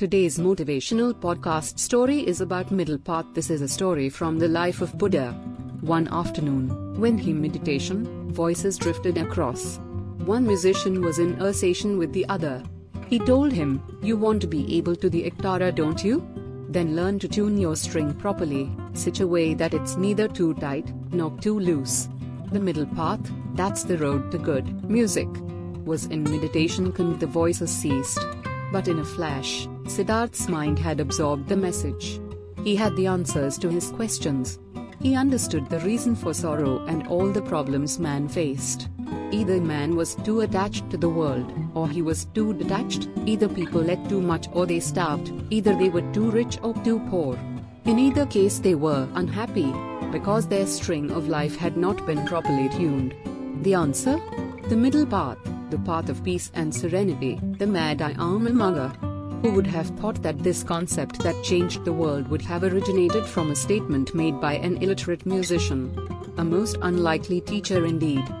[0.00, 3.26] Today's motivational podcast story is about middle path.
[3.34, 5.32] This is a story from the life of Buddha.
[5.82, 9.78] One afternoon, when he meditation, voices drifted across.
[10.24, 12.62] One musician was in a session with the other.
[13.08, 16.26] He told him, You want to be able to the ektara, don't you?
[16.70, 20.90] Then learn to tune your string properly, such a way that it's neither too tight
[21.12, 22.08] nor too loose.
[22.52, 25.28] The middle path, that's the road to good music.
[25.84, 28.24] Was in meditation when the voices ceased.
[28.72, 32.20] But in a flash, Siddharth's mind had absorbed the message.
[32.62, 34.60] He had the answers to his questions.
[35.02, 38.88] He understood the reason for sorrow and all the problems man faced.
[39.32, 43.90] Either man was too attached to the world, or he was too detached, either people
[43.90, 47.36] ate too much or they starved, either they were too rich or too poor.
[47.84, 49.74] In either case, they were unhappy,
[50.12, 53.12] because their string of life had not been properly tuned.
[53.64, 54.20] The answer?
[54.68, 55.38] The middle path
[55.70, 59.09] the path of peace and serenity, the Madhyamaka Marga.
[59.42, 63.50] Who would have thought that this concept that changed the world would have originated from
[63.50, 65.96] a statement made by an illiterate musician?
[66.36, 68.24] A most unlikely teacher indeed.